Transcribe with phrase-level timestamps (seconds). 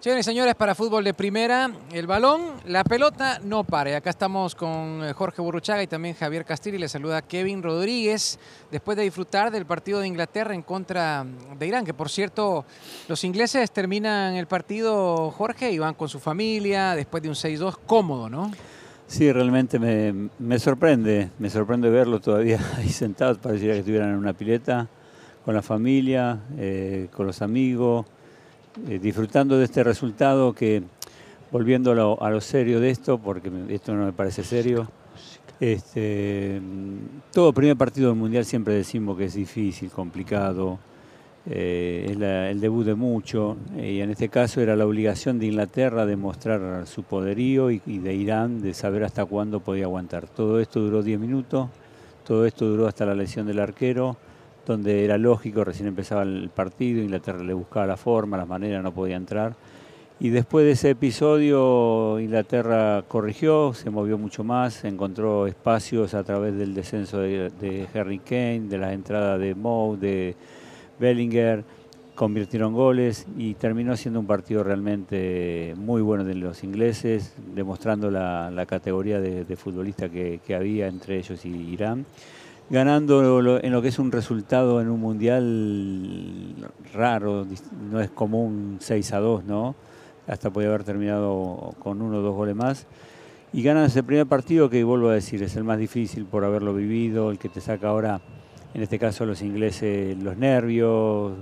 [0.00, 3.96] Señores y señores, para fútbol de primera, el balón, la pelota no pare.
[3.96, 8.38] Acá estamos con eh, Jorge Burruchaga y también Javier Castillo y le saluda Kevin Rodríguez
[8.70, 11.26] después de disfrutar del partido de Inglaterra en contra
[11.58, 12.64] de Irán, que por cierto,
[13.08, 17.76] los ingleses terminan el partido, Jorge, y van con su familia después de un 6-2
[17.84, 18.52] cómodo, ¿no?
[19.08, 24.32] Sí, realmente me, sorprende, me sorprende verlo todavía ahí sentados, pareciera que estuvieran en una
[24.32, 24.86] pileta,
[25.44, 28.06] con la familia, eh, con los amigos
[28.86, 30.82] eh, disfrutando de este resultado que,
[31.50, 34.88] volviendo a lo, serio de esto, porque esto no me parece serio,
[35.58, 36.60] este,
[37.32, 40.78] todo primer partido del Mundial siempre decimos que es difícil, complicado,
[41.46, 45.46] eh, es el debut de mucho, eh, y en este caso era la obligación de
[45.46, 50.28] Inglaterra de mostrar su poderío y, y de Irán de saber hasta cuándo podía aguantar.
[50.28, 51.68] Todo esto duró 10 minutos,
[52.24, 54.16] todo esto duró hasta la lesión del arquero
[54.68, 58.92] donde era lógico, recién empezaba el partido, Inglaterra le buscaba la forma, las maneras, no
[58.92, 59.56] podía entrar.
[60.20, 66.56] Y después de ese episodio, Inglaterra corrigió, se movió mucho más, encontró espacios a través
[66.56, 70.34] del descenso de, Harry Kane, de la entrada de Moe, de
[70.98, 71.64] Bellinger,
[72.14, 78.66] convirtieron goles y terminó siendo un partido realmente muy bueno de los ingleses, demostrando la,
[78.66, 82.04] categoría de, futbolista que, que había entre ellos y Irán
[82.70, 86.54] ganando en lo que es un resultado en un mundial
[86.92, 87.46] raro,
[87.90, 89.74] no es común 6 a 2, ¿no?
[90.26, 92.86] Hasta podía haber terminado con uno o dos goles más.
[93.52, 96.74] Y ganan ese primer partido que, vuelvo a decir, es el más difícil por haberlo
[96.74, 98.20] vivido, el que te saca ahora,
[98.74, 101.32] en este caso los ingleses, los nervios,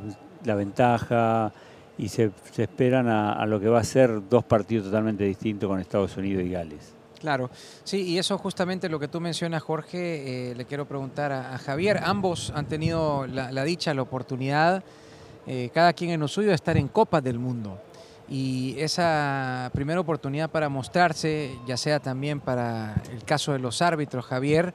[0.44, 1.52] la ventaja,
[1.98, 6.16] y se, esperan a lo que va a ser dos partidos totalmente distintos con Estados
[6.16, 6.95] Unidos y Gales.
[7.20, 7.50] Claro,
[7.84, 12.00] sí, y eso justamente lo que tú mencionas, Jorge, eh, le quiero preguntar a, Javier.
[12.04, 14.82] Ambos han tenido la, dicha, la oportunidad,
[15.46, 17.80] eh, cada quien en lo suyo, de estar en Copas del Mundo.
[18.28, 24.24] Y esa primera oportunidad para mostrarse, ya sea también para el caso de los árbitros,
[24.24, 24.74] Javier,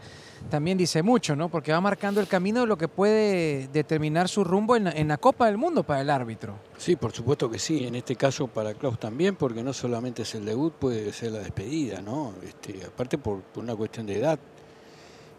[0.49, 1.49] también dice mucho, ¿no?
[1.49, 5.47] Porque va marcando el camino de lo que puede determinar su rumbo en la, Copa
[5.47, 6.55] del Mundo para el árbitro.
[6.77, 7.85] Sí, por supuesto que sí.
[7.85, 11.39] En este caso para Klaus también, porque no solamente es el debut, puede ser la
[11.39, 12.33] despedida, ¿no?
[12.43, 14.39] Este, aparte por, una cuestión de edad.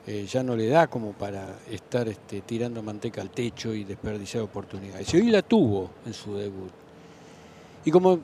[0.04, 4.42] Eh, ya no le da como para estar este, tirando manteca al techo y desperdiciar
[4.42, 5.12] oportunidades.
[5.14, 6.81] Y hoy la tuvo en su debut.
[7.84, 8.20] Y como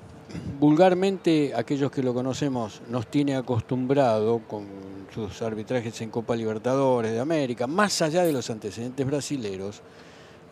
[0.61, 4.67] vulgarmente aquellos que lo conocemos nos tiene acostumbrado con
[5.13, 9.83] sus arbitrajes en Copa Libertadores de América, más allá de los antecedentes brasileros,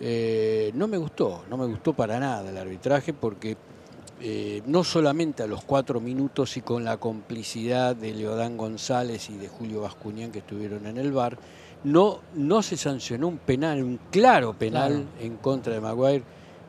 [0.00, 3.56] eh, no me gustó, no me gustó para nada el arbitraje porque
[4.20, 9.36] eh, no solamente a los cuatro minutos y con la complicidad de Leodán González y
[9.36, 11.38] de Julio Bascuñán que estuvieron en el bar,
[11.84, 16.24] no, no se sancionó un penal, un claro penal en contra de Maguire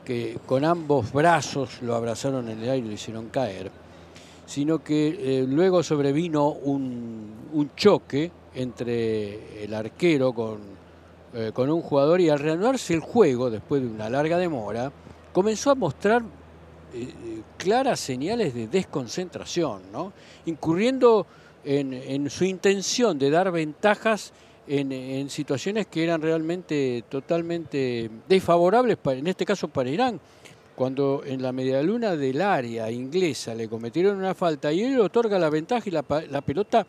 [0.08, 3.70] que con ambos brazos lo abrazaron en el aire y lo hicieron caer,
[4.46, 5.08] sino que
[5.42, 10.60] eh, luego sobrevino un, choque entre el arquero con,
[11.34, 14.90] eh, con un jugador y al reanudarse el juego, después de una larga demora,
[15.34, 16.22] comenzó a mostrar
[16.94, 20.14] eh, claras señales de desconcentración, ¿no?
[20.46, 21.26] incurriendo
[21.66, 24.32] en, en su intención de dar ventajas
[24.68, 30.20] en, situaciones que eran realmente totalmente desfavorables, en este caso para Irán,
[30.74, 35.50] cuando en la medialuna del área inglesa le cometieron una falta y él otorga la
[35.50, 36.86] ventaja y la, la pelota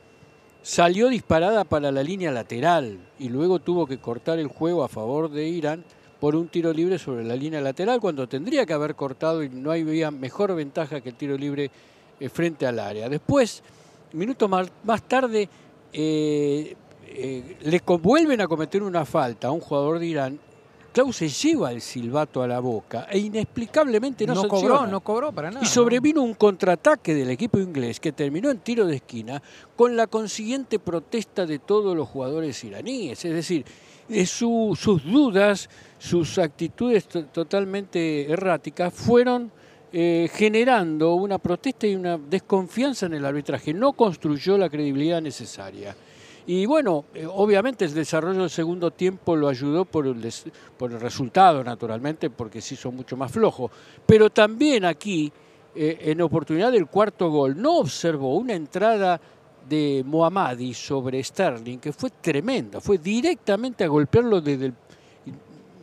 [0.62, 5.32] salió disparada para la línea lateral y luego tuvo que cortar el juego a favor
[5.32, 5.84] de Irán
[6.20, 9.72] por un tiro libre sobre la línea lateral cuando tendría que haber cortado y no
[9.72, 11.72] había mejor ventaja que el tiro libre
[12.20, 13.08] eh, frente al área.
[13.08, 13.64] Después,
[14.14, 15.48] minutos más, más tarde,
[15.94, 16.76] eh,
[17.12, 20.40] eh, le vuelven a cometer una falta a un jugador de Irán,
[20.92, 25.32] Klaus se lleva el silbato a la boca e inexplicablemente no, no cobró, no cobró
[25.32, 25.64] para nada.
[25.64, 29.42] Y sobrevino un contraataque del equipo inglés que terminó en tiro de esquina
[29.76, 33.24] con la consiguiente protesta de todos los jugadores iraníes.
[33.24, 33.66] Es decir,
[34.26, 39.52] sus dudas, sus actitudes totalmente erráticas fueron
[39.94, 43.74] eh, generando una protesta y una desconfianza en el arbitraje.
[43.74, 45.96] No construyó la credibilidad necesaria.
[46.52, 50.34] Y bueno, eh, obviamente el desarrollo del segundo tiempo lo ayudó por el,
[50.80, 53.70] por el resultado, naturalmente, porque se hizo mucho más flojo.
[54.04, 55.32] Pero también aquí,
[55.76, 59.22] eh, en oportunidad del cuarto gol, no observó una entrada
[59.70, 64.74] de Mohammadi sobre Sterling, que fue tremenda, fue directamente a golpearlo desde el...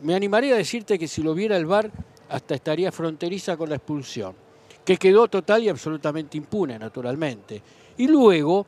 [0.03, 1.89] Me animaría a decirte que si lo viera el VAR,
[2.27, 4.35] hasta estaría fronteriza con la expulsión,
[4.83, 7.63] que quedó total y absolutamente impune, naturalmente.
[7.95, 8.67] Y luego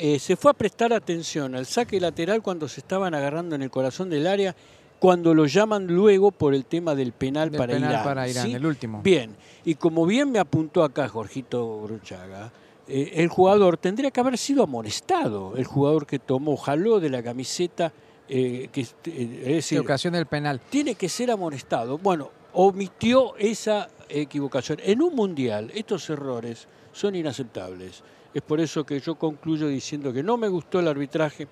[0.00, 3.70] eh, se fue a prestar atención al saque lateral cuando se estaban agarrando en el
[3.70, 4.56] corazón del área
[5.00, 8.46] cuando lo llaman luego por el tema del penal, Del para, penal Irán, para Irán,
[8.46, 8.54] ¿sí?
[8.54, 9.00] el último.
[9.02, 12.52] Bien, y como bien me apuntó acá Jorgito Bruchaga,
[12.86, 17.22] eh, el jugador tendría que haber sido amonestado, el jugador que tomó, jaló de la
[17.22, 17.92] camiseta,
[18.28, 19.82] eh, que, eh, es decir,
[20.28, 20.60] penal.
[20.68, 21.96] tiene que ser amonestado.
[21.96, 24.78] Bueno, omitió esa equivocación.
[24.84, 28.02] En un mundial, estos errores son inaceptables.
[28.32, 31.48] Es por eso que yo concluyo diciendo que no me gustó el arbitraje.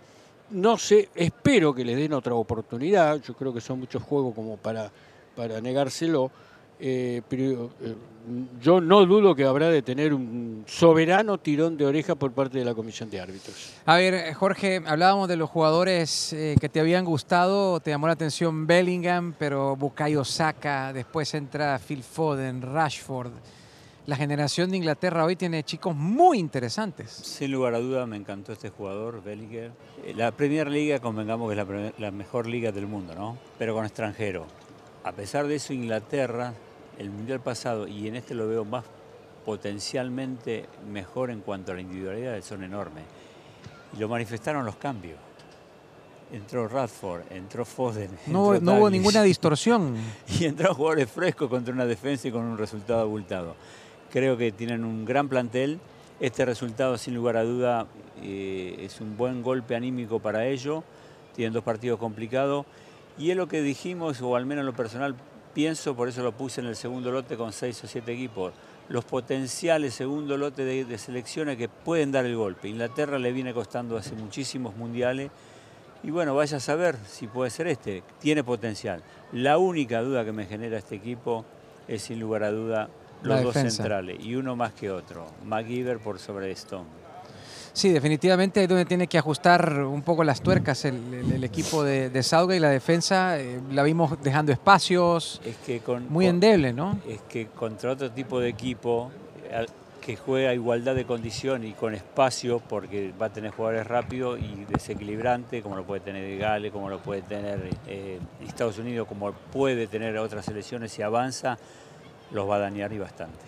[0.51, 3.21] No sé, espero que le den otra oportunidad.
[3.23, 4.91] Yo creo que son muchos juegos como para,
[5.35, 6.31] para negárselo.
[6.81, 7.95] Eh, pero eh,
[8.61, 12.65] yo no dudo que habrá de tener un soberano tirón de oreja por parte de
[12.65, 13.73] la comisión de árbitros.
[13.85, 17.81] A ver, eh, Jorge, hablábamos de los jugadores que te habían gustado.
[17.81, 23.33] Te llamó la atención Bellingham, pero Bukayo Saka, después entra Phil Foden, Rashford.
[24.09, 27.11] La generación de Inglaterra hoy tiene chicos muy interesantes.
[27.11, 29.71] Sin lugar a duda me encantó este jugador, Bellinger.
[30.03, 33.37] Eh, La Premier Liga, convengamos que es la, primer- la mejor liga del mundo, ¿no?
[33.59, 34.47] Pero con extranjero.
[35.05, 36.55] A pesar de eso, Inglaterra,
[36.99, 38.83] el Mundial pasado, y en este lo veo más
[39.45, 43.05] potencialmente mejor en cuanto a la individualidad, son enormes.
[43.95, 45.19] Y lo manifestaron los cambios.
[46.33, 48.11] Entró Radford, entró Foden.
[48.29, 49.97] No, hubo- entró no hubo ninguna distorsión.
[50.41, 53.55] y entraron jugadores frescos contra una defensa y con un resultado abultado.
[54.11, 55.79] Creo que tienen un gran plantel.
[56.19, 57.87] Este resultado, sin lugar a duda,
[58.23, 60.83] eh, es un buen golpe anímico para ellos.
[61.37, 62.65] Tienen dos partidos complicados.
[63.19, 65.15] Y es lo que dijimos, o al menos en lo personal
[65.53, 68.53] pienso, por eso lo puse en el segundo lote con seis o siete equipos.
[68.89, 72.69] Los potenciales segundo lote de, selecciones que pueden dar el golpe.
[72.69, 75.31] Inglaterra le viene costando hace muchísimos mundiales.
[76.03, 78.03] Y bueno, vaya a saber si puede ser este.
[78.21, 79.03] Tiene potencial.
[79.33, 81.45] La única duda que me genera este equipo
[81.87, 82.89] es sin lugar a duda
[83.23, 85.27] los dos centrales y uno más que otro.
[85.45, 86.85] McGiver por sobre Stone.
[87.73, 91.85] Sí, definitivamente es donde tiene que ajustar un poco las tuercas el, el- el equipo
[91.85, 92.59] de, de Southgate.
[92.59, 96.99] La defensa eh, la vimos dejando espacios, Es que con, muy con- endeble, ¿no?
[97.07, 99.11] es que contra otro tipo de equipo
[100.01, 104.41] que juega a igualdad de condición y con espacio, porque va a tener jugadores rápidos
[104.41, 109.33] y desequilibrantes, como lo puede tener Gales, como lo puede tener eh, Estados Unidos, como
[109.33, 111.59] puede tener otras selecciones si avanza,
[112.33, 113.47] los va a dañar y bastante.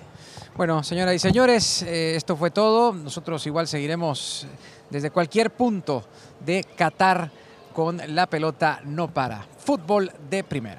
[0.56, 2.92] Bueno, señoras y señores, eh, esto fue todo.
[2.92, 4.46] Nosotros igual seguiremos
[4.90, 6.04] desde cualquier punto
[6.44, 7.30] de Qatar
[7.72, 9.46] con la pelota no para.
[9.58, 10.78] Fútbol de primera.